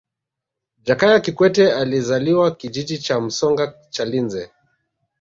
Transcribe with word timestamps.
jakaya 0.83 1.19
kikwete 1.19 1.73
alizaliwa 1.73 2.55
kijiji 2.55 2.97
cha 2.97 3.21
msoga 3.21 3.73
chalinze 3.89 4.51